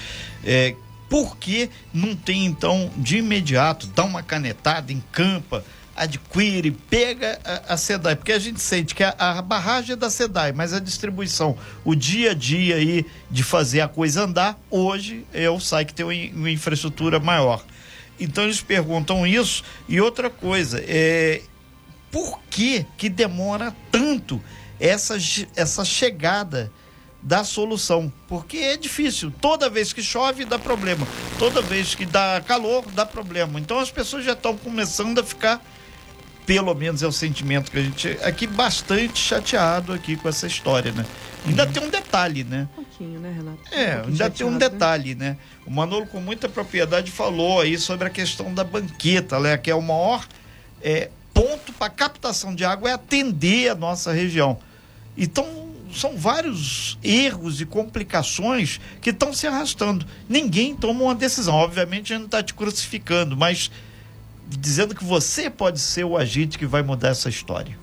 [0.43, 0.75] é,
[1.09, 5.65] por que não tem, então, de imediato, dá uma canetada, encampa,
[5.99, 10.53] adquire, pega a, SEDAI, porque a gente sente que a, a, barragem é da SEDAI,
[10.53, 15.51] mas a distribuição, o dia a dia aí de fazer a coisa andar, hoje é
[15.51, 17.65] o SAI que tem uma, uma infraestrutura maior.
[18.19, 21.43] Então eles perguntam isso e outra coisa, é
[22.11, 24.43] por que que demora tanto
[24.81, 25.17] essa,
[25.57, 26.73] essa chegada
[27.21, 29.33] da solução, porque é difícil.
[29.41, 31.07] Toda vez que chove dá problema,
[31.39, 33.59] toda vez que dá calor dá problema.
[33.59, 35.61] Então as pessoas já estão começando a ficar
[36.49, 40.91] pelo menos é o sentimento que a gente aqui bastante chateado aqui com essa história,
[40.93, 41.05] né?
[41.47, 41.73] Ainda uhum.
[41.73, 42.67] tem um detalhe, né?
[42.73, 43.59] Um pouquinho, né, Renato?
[43.71, 44.59] É, um ainda tem um né?
[44.59, 45.37] detalhe, né?
[45.67, 49.59] O Manolo com muita propriedade falou aí sobre a questão da banqueta, né?
[49.59, 50.27] Que é o maior
[50.81, 54.59] é, ponto para captação de água é atender a nossa região.
[55.19, 60.07] Então, são vários erros e complicações que estão se arrastando.
[60.27, 61.55] Ninguém toma uma decisão.
[61.55, 63.71] Obviamente, a gente não está te crucificando, mas
[64.49, 67.79] dizendo que você pode ser o agente que vai mudar essa história.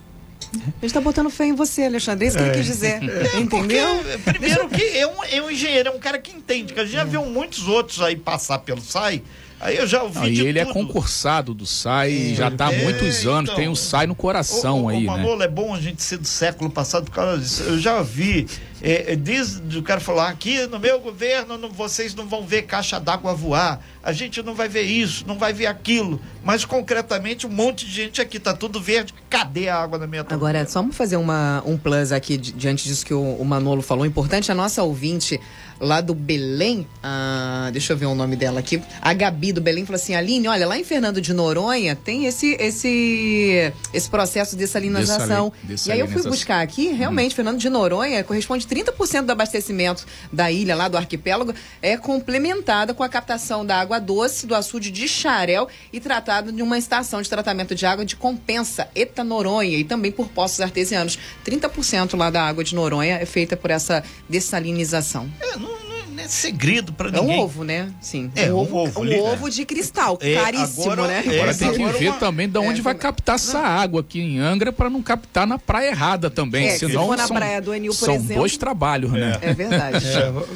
[0.54, 2.25] Ele está botando fé em você, Alexandre.
[2.25, 2.47] É isso que é.
[2.47, 3.01] ele quis dizer.
[3.36, 3.97] É, Entendeu?
[3.97, 6.84] Porque, primeiro que é um, é um engenheiro, é um cara que entende, que a
[6.86, 9.21] gente já viu muitos outros aí passar pelo SAI
[9.60, 10.80] Aí eu já ouvi Não, E ele é tudo.
[10.80, 14.06] é concursado do SAI, é, já está há é, muitos anos, então, tem o SAI
[14.06, 15.45] no coração o, o, aí, o Manolo, né?
[15.45, 17.63] é bom a gente ser do século passado por causa disso.
[17.63, 18.47] Eu já vi,
[18.86, 22.62] é, é desde o cara falar, aqui no meu governo não, vocês não vão ver
[22.62, 27.48] caixa d'água voar, a gente não vai ver isso, não vai ver aquilo, mas concretamente
[27.48, 30.82] um monte de gente aqui, tá tudo verde, cadê a água na minha Agora, só
[30.82, 34.56] vamos fazer uma, um plus aqui diante disso que o, o Manolo falou, importante, a
[34.56, 35.41] nossa ouvinte
[35.80, 39.84] lá do Belém, ah, deixa eu ver o nome dela aqui, a Gabi do Belém
[39.84, 44.60] falou assim, Aline, olha, lá em Fernando de Noronha tem esse esse esse processo de
[44.60, 45.52] dessalinização.
[45.86, 47.36] E aí eu fui buscar aqui, realmente, hum.
[47.36, 53.04] Fernando de Noronha corresponde 30% do abastecimento da ilha lá do arquipélago é complementada com
[53.04, 57.30] a captação da água doce do açude de Xarel e tratada de uma estação de
[57.30, 61.18] tratamento de água de compensa Eta Noronha e também por poços artesianos.
[61.46, 65.32] 30% lá da água de Noronha é feita por essa dessalinização.
[65.40, 67.36] É, não, não é segredo para ninguém.
[67.36, 67.89] É um ovo, né?
[68.01, 68.32] Sim.
[68.36, 71.23] É um, ovo, um, um ovo de cristal, é, caríssimo, agora, né?
[71.25, 72.17] Agora tem que ver uma...
[72.17, 75.89] também de onde vai captar essa água aqui em Angra para não captar na praia
[75.89, 76.67] errada também.
[76.67, 78.36] É, Senão, se for na são, praia do Enil, por são exemplo.
[78.36, 79.38] dois trabalhos, né?
[79.41, 80.06] É verdade.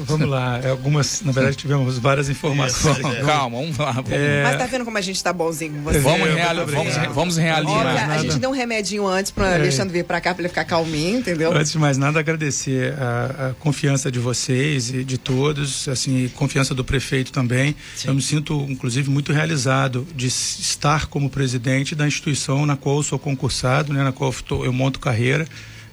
[0.06, 0.60] vamos lá.
[0.70, 3.00] Algumas, na verdade, tivemos várias informações.
[3.26, 3.92] Calma, vamos lá.
[3.92, 4.10] Vamos.
[4.44, 6.00] Mas tá vendo como a gente tá bonzinho com você?
[6.00, 8.12] Vamos, real, vamos, vamos realizar.
[8.12, 11.20] a gente deu um remedinho antes para Alexandre vir para cá para ele ficar calminho,
[11.20, 11.52] entendeu?
[11.52, 15.49] Antes de mais nada, agradecer a, a, confiança de vocês e de todos,
[15.92, 17.76] assim, confiança do prefeito também.
[17.96, 18.10] Sim.
[18.10, 23.04] Eu me sinto, inclusive, muito realizado de estar como presidente da instituição na qual eu
[23.04, 25.48] sou concursado, né, na qual eu, tô, eu monto carreira.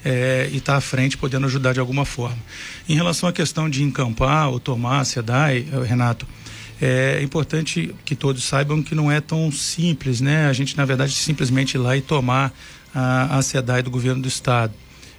[0.04, 2.38] É, e estar tá à frente podendo ajudar de alguma forma.
[2.88, 6.24] Em relação à questão de encampar ou tomar a SEDAI, eh, Renato,
[6.80, 10.46] é importante que todos saibam que não é tão simples, né?
[10.46, 12.52] A gente, na verdade, simplesmente ir lá e tomar
[12.94, 14.72] a, a SEDAI do governo do Estado.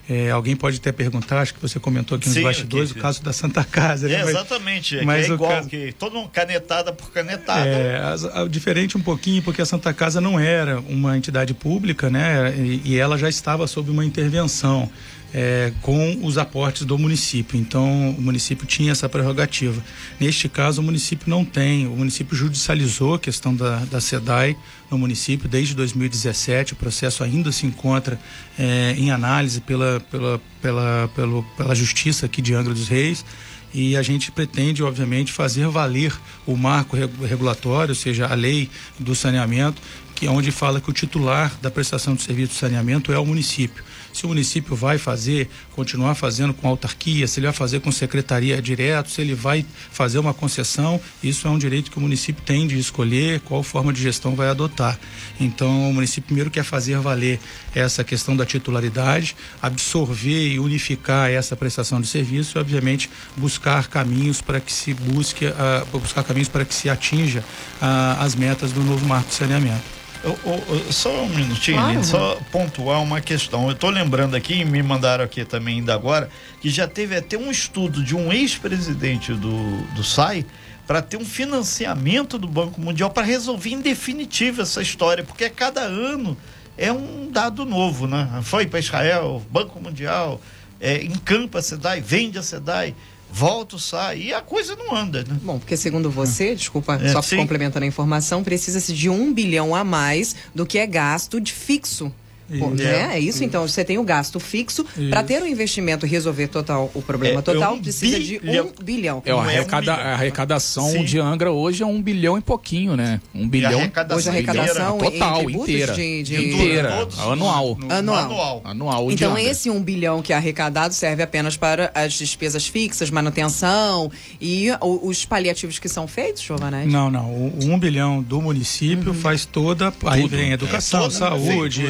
[0.10, 3.02] É, alguém pode até perguntar, acho que você comentou aqui nos Sim, bastidores, aqui, o
[3.02, 4.08] caso da Santa Casa.
[4.08, 4.16] Né?
[4.16, 7.68] É, exatamente, é, mas é igual, caso, que todo mundo canetada por canetada.
[7.68, 12.10] É, a, a, diferente um pouquinho, porque a Santa Casa não era uma entidade pública,
[12.10, 12.56] né?
[12.58, 14.90] E, e ela já estava sob uma intervenção
[15.34, 17.60] é, com os aportes do município.
[17.60, 19.84] Então, o município tinha essa prerrogativa.
[20.20, 21.88] Neste caso, o município não tem.
[21.88, 24.56] O município judicializou a questão da, da SEDAI
[24.90, 26.74] no município desde 2017.
[26.74, 28.20] O processo ainda se encontra
[28.58, 33.26] é, em análise pela, pela, pela, pela, pela Justiça aqui de Angra dos Reis
[33.74, 36.14] e a gente pretende, obviamente, fazer valer
[36.46, 39.82] o marco regulatório, ou seja, a lei do saneamento,
[40.16, 43.26] que é onde fala que o titular da prestação de serviço de saneamento é o
[43.26, 43.84] município
[44.18, 48.60] se o município vai fazer, continuar fazendo com autarquia, se ele vai fazer com secretaria
[48.60, 52.66] direto, se ele vai fazer uma concessão, isso é um direito que o município tem
[52.66, 55.00] de escolher qual forma de gestão vai adotar.
[55.40, 57.40] Então, o município primeiro quer fazer valer
[57.76, 64.42] essa questão da titularidade, absorver e unificar essa prestação de serviço e, obviamente, buscar caminhos
[64.42, 67.42] para que se busque, uh, buscar caminhos para que se atinja
[67.80, 69.97] uh, as metas do novo marco de saneamento.
[70.24, 72.04] Eu, eu, só um minutinho, claro.
[72.04, 73.66] só pontuar uma questão.
[73.68, 76.30] Eu estou lembrando aqui, me mandaram aqui também ainda agora,
[76.62, 80.46] que já teve até um estudo de um ex-presidente do, do SAI
[80.88, 85.50] para ter um financiamento do Banco Mundial para resolver em definitivo essa história, porque a
[85.50, 86.38] cada ano
[86.78, 88.40] é um dado novo, né?
[88.44, 90.40] Foi para Israel, Banco Mundial,
[90.80, 92.96] é, encampa a SEDAI, vende a SEDAI
[93.32, 95.38] volta, sai, e a coisa não anda, né?
[95.42, 97.38] Bom, porque segundo você, desculpa, é, só sim.
[97.38, 102.12] complementando a informação, precisa-se de um bilhão a mais do que é gasto de fixo
[102.50, 103.16] Né?
[103.16, 106.48] É isso, então você tem o gasto fixo para ter o um investimento e resolver
[106.48, 108.66] total o problema é, total, é um precisa bilhão.
[108.66, 109.24] de um bilhão.
[109.26, 111.04] É, a, arrecada, a arrecadação Sim.
[111.04, 113.20] de Angra hoje é um bilhão e pouquinho, né?
[113.34, 113.92] Um bilhão.
[113.94, 115.94] A hoje a arrecadação total, inteira.
[115.94, 117.06] De, de, inteira.
[117.06, 117.78] De anual.
[117.80, 118.24] No, anual.
[118.24, 118.62] anual.
[118.64, 119.12] Anual.
[119.12, 124.70] Então esse um bilhão que é arrecadado serve apenas para as despesas fixas, manutenção e
[124.82, 126.92] os paliativos que são feitos, Giovanete?
[126.92, 127.26] Não, não.
[127.26, 129.14] O, um bilhão do município uhum.
[129.14, 129.94] faz toda.
[130.06, 131.84] Aí vem educação, é, saúde,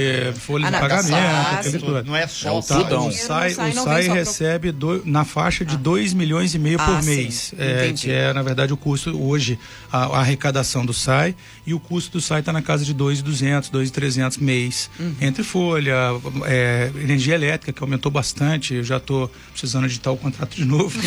[0.47, 2.03] folha ah, de pagamento, ah, aquele tudo.
[2.05, 5.75] Não é só é o, tá, o SAI, o SAI recebe do, na faixa de
[5.75, 6.15] 2 ah.
[6.15, 7.53] milhões e meio ah, por mês.
[7.57, 9.59] É, que é, na verdade, o custo hoje,
[9.91, 13.69] a, a, arrecadação do SAI, e o custo do SAI está na casa de 2,200,
[13.69, 14.89] 2,300 mês.
[14.97, 15.15] Uhum.
[15.19, 15.95] Entre folha,
[16.45, 20.97] é, energia elétrica, que aumentou bastante, eu já estou precisando editar o contrato de novo.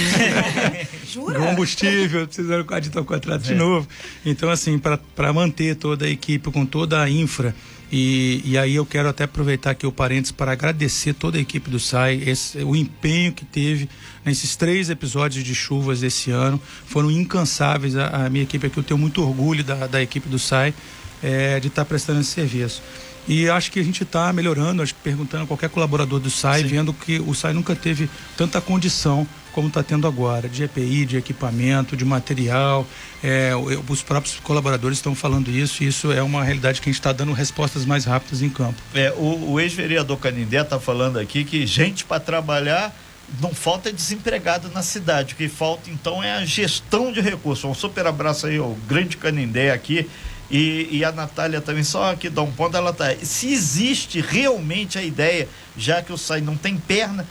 [1.10, 1.38] Jura?
[1.38, 3.46] Combustível, precisando editar o contrato é.
[3.46, 3.88] de novo.
[4.26, 7.54] Então, assim, para manter toda a equipe com toda a infra
[7.92, 11.68] e, e aí eu quero até aproveitar aqui o parênteses para agradecer toda a equipe
[11.68, 13.88] do SAI, esse, o empenho que teve
[14.24, 16.60] nesses três episódios de chuvas desse ano.
[16.86, 17.96] Foram incansáveis.
[17.96, 20.72] A, a minha equipe aqui, eu tenho muito orgulho da, da equipe do SAI
[21.20, 22.80] é, de estar tá prestando esse serviço.
[23.26, 26.62] E acho que a gente está melhorando, acho que perguntando a qualquer colaborador do SAI,
[26.62, 26.68] Sim.
[26.68, 31.16] vendo que o SAI nunca teve tanta condição como está tendo agora, de EPI, de
[31.16, 32.86] equipamento, de material.
[33.22, 33.52] É,
[33.88, 37.12] os próprios colaboradores estão falando isso e isso é uma realidade que a gente está
[37.12, 38.80] dando respostas mais rápidas em campo.
[38.94, 42.94] É, o, o ex-vereador Canindé está falando aqui que gente para trabalhar
[43.40, 45.34] não falta desempregado na cidade.
[45.34, 47.64] O que falta então é a gestão de recursos.
[47.64, 50.08] Um super abraço aí ao grande Canindé aqui.
[50.50, 53.14] E, e, a Natália também, só aqui dá um ponto, ela tá.
[53.22, 57.24] Se existe realmente a ideia, já que o SAI não tem perna,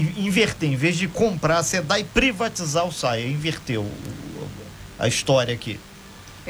[0.00, 3.86] inverter, em vez de comprar, você dá e privatizar o SAI, inverteu
[4.98, 5.78] a história aqui.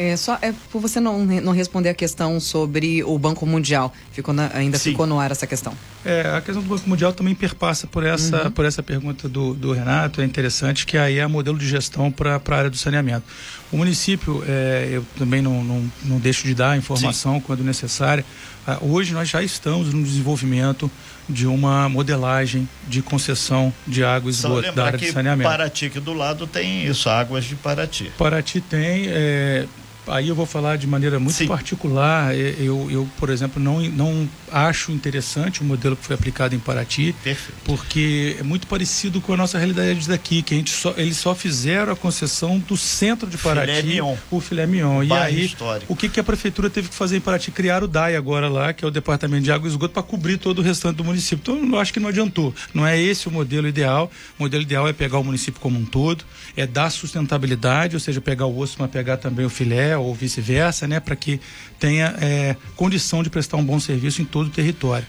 [0.00, 3.92] É, só é por você não, não responder a questão sobre o Banco Mundial.
[4.12, 4.90] Ficou na, ainda Sim.
[4.90, 5.74] ficou no ar essa questão.
[6.04, 8.50] É, a questão do Banco Mundial também perpassa por essa, uhum.
[8.52, 10.20] por essa pergunta do, do Renato.
[10.20, 13.24] É interessante que aí é modelo de gestão para a área do saneamento.
[13.72, 17.40] O município, é, eu também não, não, não deixo de dar informação Sim.
[17.40, 18.24] quando necessária.
[18.70, 20.90] Ah, hoje nós já estamos no desenvolvimento
[21.26, 25.48] de uma modelagem de concessão de água e esgoto da área de saneamento.
[25.48, 28.12] Paraty aqui do lado tem isso, águas de Paraty.
[28.18, 29.66] Paraty tem, é,
[30.10, 31.46] aí eu vou falar de maneira muito Sim.
[31.46, 32.34] particular.
[32.34, 37.14] Eu, eu, por exemplo, não, não acho interessante o modelo que foi aplicado em Paraty,
[37.22, 37.58] Perfeito.
[37.64, 41.34] porque é muito parecido com a nossa realidade daqui, que a gente só, eles só
[41.34, 44.16] fizeram a concessão do centro de Paraty, filé mignon.
[44.30, 45.02] o filé mignon.
[45.02, 45.92] e aí, histórico.
[45.92, 47.50] o que, que a prefeitura teve que fazer em Paraty?
[47.50, 50.38] Criar o DAI agora lá, que é o Departamento de Água e Esgoto, para cobrir
[50.38, 51.40] todo o restante do município.
[51.42, 52.54] Então, eu acho que não adiantou.
[52.72, 54.10] Não é esse o modelo ideal.
[54.38, 56.24] O modelo ideal é pegar o município como um todo,
[56.56, 60.86] é dar sustentabilidade, ou seja, pegar o osso, mas pegar também o filé, ou vice-versa,
[60.86, 61.40] né, para que
[61.78, 65.06] tenha é, condição de prestar um bom serviço em todo o território.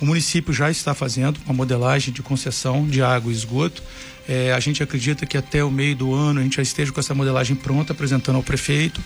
[0.00, 3.82] O município já está fazendo uma modelagem de concessão de água e esgoto.
[4.28, 7.00] É, a gente acredita que até o meio do ano a gente já esteja com
[7.00, 9.00] essa modelagem pronta, apresentando ao prefeito.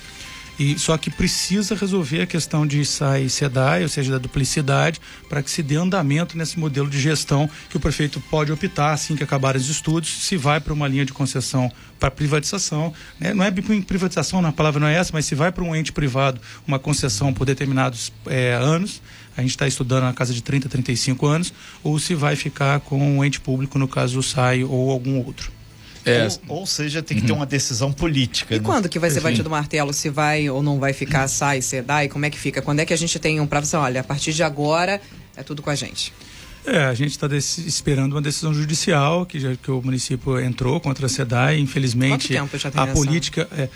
[0.59, 5.01] E só que precisa resolver a questão de SAI e SEDAI, ou seja, da duplicidade,
[5.29, 9.15] para que se dê andamento nesse modelo de gestão que o prefeito pode optar assim
[9.15, 12.93] que acabarem os estudos, se vai para uma linha de concessão para privatização.
[13.21, 13.35] Né?
[13.35, 16.41] Não é privatização, a palavra não é essa, mas se vai para um ente privado
[16.67, 19.03] uma concessão por determinados é, anos,
[19.37, 22.99] a gente está estudando na casa de 30, 35 anos, ou se vai ficar com
[22.99, 25.56] um ente público, no caso o SAI ou algum outro.
[26.07, 26.29] É.
[26.47, 27.27] Ou, ou, seja, tem que uhum.
[27.27, 28.55] ter uma decisão política.
[28.55, 28.65] E né?
[28.65, 29.93] quando que vai ser batido o martelo?
[29.93, 32.09] Se vai ou não vai ficar SAI, SEDAI?
[32.09, 32.63] Como é que fica?
[32.63, 33.77] Quando é que a gente tem um prazo?
[33.77, 35.01] Assim, olha, a partir de agora
[35.37, 36.13] é tudo com a gente.
[36.67, 41.07] É, a gente está esperando uma decisão judicial que, já, que o município entrou contra
[41.07, 41.61] a SEDAI.
[41.61, 42.93] Infelizmente, a essa?
[42.93, 43.49] política.
[43.57, 43.69] É,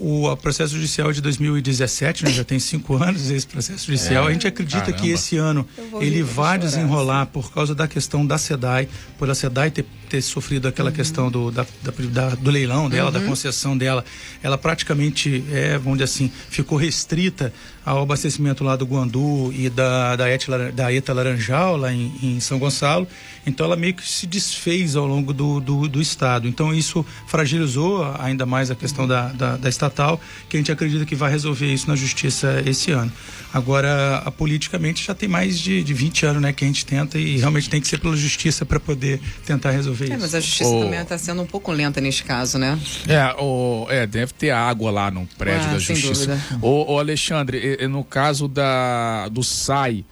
[0.00, 4.26] o, o processo judicial é de 2017, né, já tem cinco anos esse processo judicial.
[4.26, 5.02] É, a gente acredita caramba.
[5.02, 5.66] que esse ano
[6.00, 10.66] ele vai desenrolar por causa da questão da SEDAI, por a SEDAI ter ter sofrido
[10.66, 10.96] aquela uhum.
[10.96, 11.66] questão do, da,
[12.10, 13.20] da, do leilão dela, uhum.
[13.20, 14.04] da concessão dela,
[14.42, 17.52] ela praticamente, é, vamos dizer assim, ficou restrita
[17.84, 22.40] ao abastecimento lá do Guandu e da, da, ETA, da ETA Laranjal, lá em, em,
[22.40, 23.06] São Gonçalo.
[23.46, 26.46] Então ela meio que se desfez ao longo do, do, do Estado.
[26.48, 29.08] Então isso fragilizou ainda mais a questão uhum.
[29.08, 32.90] da, da, da, estatal, que a gente acredita que vai resolver isso na justiça esse
[32.90, 33.12] ano.
[33.52, 37.18] Agora, a, politicamente já tem mais de, de 20 anos né, que a gente tenta
[37.18, 40.20] e realmente tem que ser pela justiça para poder tentar resolver é, isso.
[40.20, 40.82] Mas a justiça o...
[40.82, 42.78] também está sendo um pouco lenta nesse caso, né?
[43.06, 43.86] É, o...
[43.88, 46.38] é deve ter água lá no prédio ah, da justiça.
[46.60, 50.04] O, o Alexandre, no caso da, do SAI,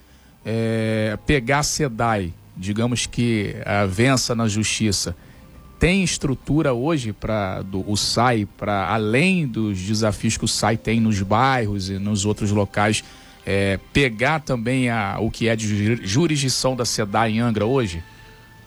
[0.44, 5.14] é, pegar SEDAI, digamos que a vença na justiça,
[5.78, 11.20] tem estrutura hoje para o SAI, para além dos desafios que o SAI tem nos
[11.22, 13.04] bairros e nos outros locais,
[13.44, 18.02] é, pegar também a, o que é de jurisdição da SEDAI em Angra hoje?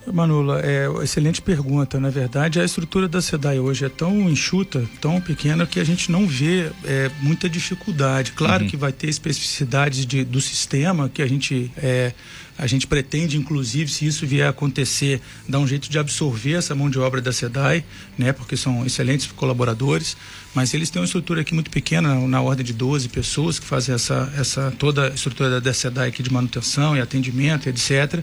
[0.07, 1.99] Manula, é excelente pergunta.
[1.99, 6.11] Na verdade, a estrutura da SEDAI hoje é tão enxuta, tão pequena, que a gente
[6.11, 8.31] não vê é, muita dificuldade.
[8.31, 8.69] Claro uhum.
[8.69, 12.13] que vai ter especificidades de, do sistema que a gente é,
[12.59, 16.75] a gente pretende, inclusive, se isso vier a acontecer, dar um jeito de absorver essa
[16.75, 17.85] mão de obra da SEDAI,
[18.17, 20.17] né, porque são excelentes colaboradores,
[20.53, 23.95] mas eles têm uma estrutura aqui muito pequena, na, ordem de 12 pessoas que fazem
[23.95, 28.21] essa, essa toda a estrutura da SEDAI aqui de manutenção e atendimento, etc.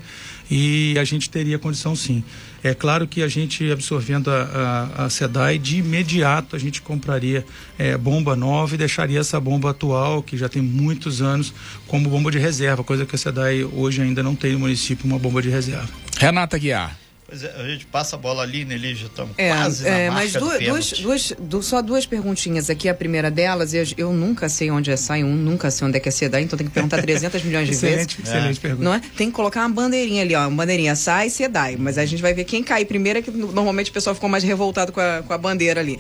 [0.51, 2.23] E a gente teria condição sim.
[2.63, 7.45] É claro que a gente, absorvendo a, a, a SEDAI, de imediato a gente compraria
[7.79, 11.53] é, bomba nova e deixaria essa bomba atual, que já tem muitos anos,
[11.87, 15.19] como bomba de reserva, coisa que a SEDAI hoje ainda não tem no município, uma
[15.19, 15.89] bomba de reserva.
[16.19, 17.06] Renata Guiar.
[17.29, 20.11] Pois é, a gente passa a bola ali, né, já estamos é, quase na é,
[20.11, 22.89] mas duas, duas, duas, duas, só duas perguntinhas aqui.
[22.89, 26.01] A primeira delas, eu, eu nunca sei onde é sai um, nunca sei onde é
[26.01, 28.31] que é SEDAI, então tem que perguntar 300 milhões de excelente, vezes.
[28.31, 28.61] Excelente é.
[28.61, 28.85] pergunta.
[28.85, 29.01] Não é?
[29.17, 32.33] Tem que colocar uma bandeirinha ali, ó, uma bandeirinha SAI SEDAI, mas a gente vai
[32.33, 35.33] ver quem cai primeiro, é que normalmente o pessoal ficou mais revoltado com a, com
[35.33, 35.99] a bandeira ali.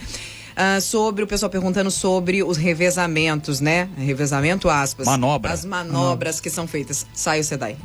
[0.56, 3.90] Uh, sobre o pessoal perguntando sobre os revezamentos, né?
[3.98, 5.06] Revezamento, aspas.
[5.06, 5.52] Manobra.
[5.52, 7.04] As manobras que são feitas.
[7.12, 7.76] Sai o SEDAI.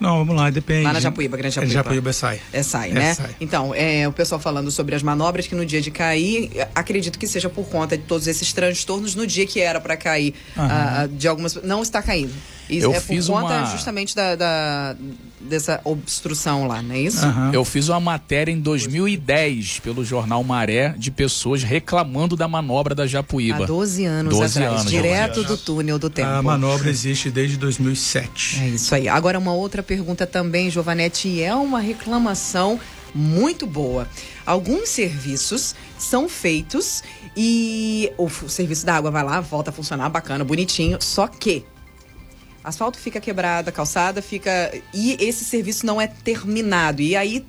[0.00, 0.84] Não, vamos lá, depende.
[0.84, 1.74] Lá na Japuíba, Grande Japuíba.
[1.74, 2.40] Japuíba é sai.
[2.52, 3.14] É sai, é né?
[3.14, 3.36] Sai.
[3.40, 7.26] Então, é, o pessoal falando sobre as manobras que no dia de cair, acredito que
[7.26, 11.26] seja por conta de todos esses transtornos no dia que era para cair, uh, de
[11.26, 11.54] algumas.
[11.56, 12.32] Não está caindo.
[12.68, 13.64] Isso eu é por conta uma...
[13.66, 14.96] justamente da, da,
[15.40, 17.24] dessa obstrução lá, não é isso?
[17.24, 17.52] Uhum.
[17.52, 23.06] Eu fiz uma matéria em 2010 pelo jornal Maré de pessoas reclamando da manobra da
[23.06, 23.64] Japuíba.
[23.64, 26.28] Há 12 anos 12 atrás, anos, direto do túnel do tempo.
[26.28, 28.60] A manobra existe desde 2007.
[28.60, 29.08] É isso aí.
[29.08, 32.78] Agora uma outra pergunta também, Giovanetti, é uma reclamação
[33.14, 34.06] muito boa.
[34.44, 37.02] Alguns serviços são feitos
[37.36, 41.64] e o serviço da água vai lá, volta a funcionar bacana, bonitinho, só que
[42.62, 44.72] asfalto fica quebrado, a calçada fica.
[44.92, 47.02] E esse serviço não é terminado.
[47.02, 47.44] E aí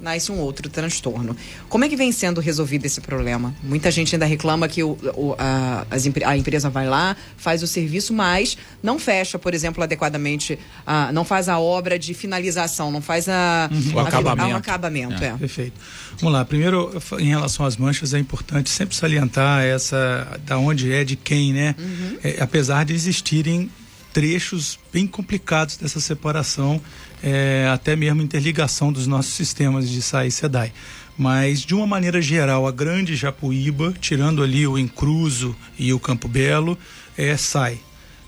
[0.00, 1.36] nasce um outro transtorno.
[1.68, 3.54] Como é que vem sendo resolvido esse problema?
[3.62, 7.66] Muita gente ainda reclama que o, o, a, as, a, empresa vai lá, faz o
[7.66, 13.02] serviço, mas não fecha, por exemplo, adequadamente, a, não faz a obra de finalização, não
[13.02, 13.94] faz a, uhum.
[13.94, 14.56] o acabamento.
[14.56, 15.28] acabamento é.
[15.28, 15.36] é.
[15.36, 15.78] Perfeito.
[16.18, 16.44] Vamos lá.
[16.44, 21.52] Primeiro, em relação às manchas, é importante sempre salientar essa da onde é de quem,
[21.52, 21.74] né?
[21.78, 22.18] Uhum.
[22.24, 23.70] É, apesar de existirem
[24.12, 26.80] trechos bem complicados dessa separação,
[27.22, 30.72] é, até mesmo interligação dos nossos sistemas de SAI e SEDAI.
[31.16, 36.26] Mas, de uma maneira geral, a grande Japuíba, tirando ali o Encruzo e o Campo
[36.26, 36.78] Belo,
[37.16, 37.78] é SAI.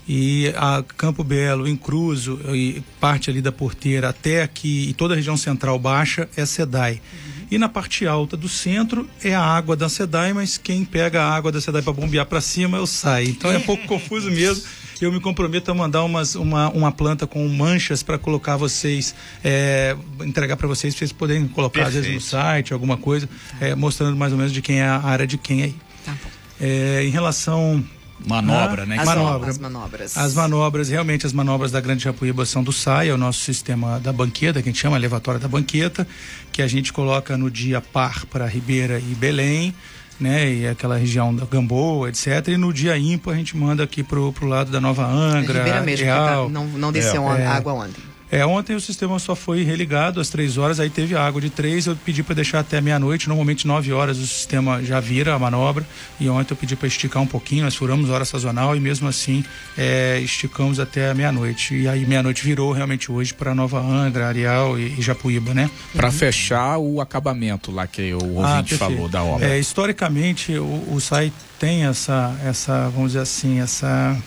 [0.07, 5.17] E a Campo Belo, Encruzo e parte ali da Porteira até aqui e toda a
[5.17, 6.93] região central baixa é SEDAI.
[6.93, 7.47] Uhum.
[7.51, 11.33] E na parte alta do centro é a água da SEDAI, mas quem pega a
[11.33, 13.25] água da SEDAI para bombear para cima é o SAI.
[13.25, 14.63] Então é um pouco confuso mesmo
[15.01, 19.13] eu me comprometo a mandar umas, uma, uma planta com manchas para colocar vocês,
[19.43, 21.99] é, entregar para vocês, para vocês poderem colocar Perfeito.
[21.99, 23.27] às vezes no site, alguma coisa,
[23.59, 25.75] é, mostrando mais ou menos de quem é a área de quem aí.
[26.05, 26.13] Tá
[26.59, 27.83] é, em relação
[28.25, 28.97] manobra, né?
[28.97, 29.49] As, manobra.
[29.49, 30.17] as manobras.
[30.17, 33.99] As manobras, realmente as manobras da Grande Japuíba são do SAI, é o nosso sistema
[33.99, 36.07] da banqueta, que a gente chama a levatória da banqueta,
[36.51, 39.75] que a gente coloca no dia par para Ribeira e Belém,
[40.23, 40.51] né?
[40.51, 42.47] E aquela região da Gamboa, etc.
[42.47, 45.81] E no dia ímpar a gente manda aqui pro, pro lado da Nova Angra, Ribeira
[45.81, 46.45] mesmo, Real.
[46.45, 48.12] Tá, não, não desceu é, água ontem.
[48.33, 51.85] É, ontem o sistema só foi religado às três horas, aí teve água de três,
[51.85, 55.85] eu pedi para deixar até meia-noite, normalmente nove horas o sistema já vira a manobra,
[56.19, 59.45] e ontem eu pedi para esticar um pouquinho, nós furamos hora sazonal e mesmo assim
[59.77, 61.75] é, esticamos até meia-noite.
[61.75, 65.69] E aí meia-noite virou realmente hoje para Nova Angra, Areal e, e Japuíba, né?
[65.95, 66.13] Para uhum.
[66.13, 69.47] fechar o acabamento lá que o ah, ouvinte ah, falou da obra.
[69.47, 74.17] É, historicamente o, o SAI tem essa, essa, vamos dizer assim, essa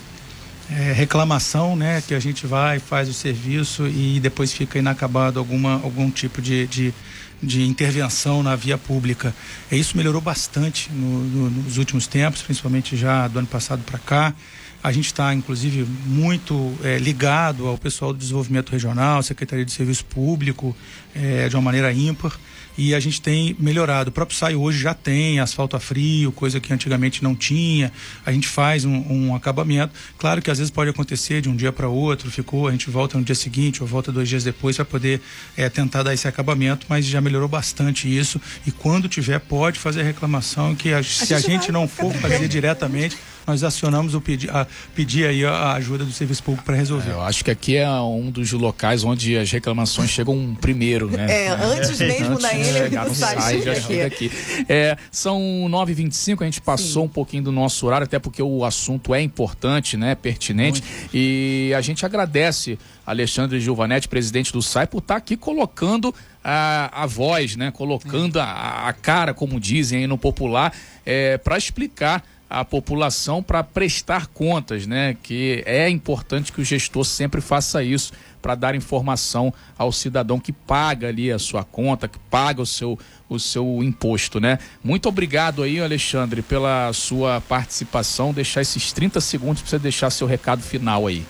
[0.71, 5.75] é, reclamação, né, que a gente vai, faz o serviço e depois fica inacabado alguma,
[5.75, 6.95] algum tipo de, de,
[7.43, 9.35] de intervenção na via pública.
[9.71, 13.99] E isso melhorou bastante no, no, nos últimos tempos, principalmente já do ano passado para
[13.99, 14.35] cá.
[14.83, 20.05] A gente está, inclusive, muito é, ligado ao pessoal do desenvolvimento regional, Secretaria de Serviço
[20.05, 20.77] Público,
[21.15, 22.39] é, de uma maneira ímpar
[22.77, 24.11] e a gente tem melhorado.
[24.11, 27.93] O próprio SAI hoje já tem asfalto a frio, coisa que antigamente não tinha.
[28.25, 29.95] A gente faz um, um acabamento.
[30.19, 33.19] Claro que às vezes pode acontecer de um dia para outro, ficou, a gente volta
[33.19, 35.21] no dia seguinte ou volta dois dias depois para poder
[35.57, 38.41] é, tentar dar esse acabamento, mas já melhorou bastante isso.
[38.67, 42.13] E quando tiver, pode fazer a reclamação que a, a se a gente não for
[42.15, 43.17] fazer diretamente
[43.47, 47.11] nós acionamos o pedi a, pedir aí a ajuda do serviço público para resolver.
[47.11, 51.47] É, eu acho que aqui é um dos locais onde as reclamações chegam primeiro, né?
[51.47, 54.31] É, antes mesmo antes da ele do sai, já chega aqui.
[54.69, 55.39] É, são
[55.69, 57.07] 9h25, a gente passou Sim.
[57.07, 60.15] um pouquinho do nosso horário, até porque o assunto é importante, né?
[60.15, 60.83] Pertinente.
[60.83, 61.11] Muito.
[61.15, 67.03] E a gente agradece Alexandre Gilvanetti, presidente do SAI, por estar tá aqui colocando a,
[67.03, 67.71] a voz, né?
[67.71, 70.73] Colocando a, a cara, como dizem aí no popular,
[71.05, 75.17] é, para explicar a população para prestar contas, né?
[75.23, 80.53] Que é importante que o gestor sempre faça isso para dar informação ao cidadão que
[80.53, 84.59] paga ali a sua conta, que paga o seu o seu imposto, né?
[84.85, 88.33] Muito obrigado aí, Alexandre, pela sua participação.
[88.33, 91.25] Deixar esses 30 segundos para você deixar seu recado final aí.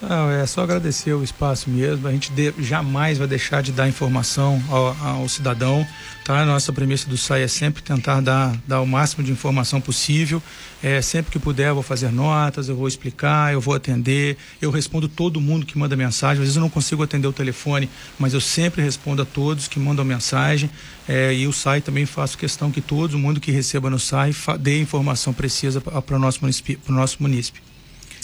[0.00, 2.06] Não, é só agradecer o espaço mesmo.
[2.06, 5.86] A gente de, jamais vai deixar de dar informação ao, ao, cidadão.
[6.22, 6.44] Tá?
[6.44, 10.42] Nossa premissa do SAI é sempre tentar dar, dar o máximo de informação possível.
[10.82, 14.36] É, sempre que puder, eu vou fazer notas, eu vou explicar, eu vou atender.
[14.60, 16.34] Eu respondo todo mundo que manda mensagem.
[16.34, 17.88] Às vezes eu não consigo atender o telefone,
[18.18, 20.68] mas eu sempre respondo a todos que mandam mensagem.
[21.08, 24.78] É, e o SAI também faço questão que todo mundo que receba no SAI dê
[24.78, 26.78] informação precisa para o nosso município.
[26.86, 27.75] Nosso município.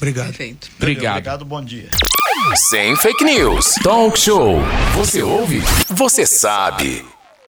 [0.02, 0.26] Obrigado.
[0.26, 0.68] Perfeito.
[0.80, 1.12] Obrigado.
[1.12, 1.88] Obrigado, bom dia.
[2.56, 3.74] Sem fake news.
[3.84, 4.58] Talk show.
[4.96, 5.60] Você ouve?
[5.90, 7.04] Você sabe.